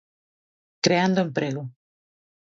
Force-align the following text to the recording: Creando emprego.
Creando 0.85 1.21
emprego. 1.21 1.63